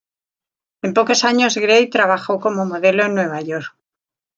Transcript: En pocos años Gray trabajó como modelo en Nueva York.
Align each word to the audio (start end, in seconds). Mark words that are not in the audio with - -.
En 0.81 0.95
pocos 0.95 1.23
años 1.25 1.57
Gray 1.59 1.87
trabajó 1.87 2.39
como 2.39 2.65
modelo 2.65 3.05
en 3.05 3.13
Nueva 3.13 3.39
York. 3.41 3.77